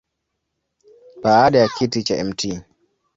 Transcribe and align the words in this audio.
Baada 1.23 1.59
ya 1.59 1.67
kiti 1.79 2.03
cha 2.03 2.23
Mt. 2.23 2.61